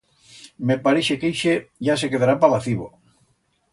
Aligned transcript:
Me 0.69 0.77
pareixe 0.87 1.17
que 1.23 1.31
ixe 1.33 1.53
ya 1.89 1.99
se 2.05 2.09
quedará 2.15 2.35
pa 2.45 2.51
vacibo. 2.55 2.89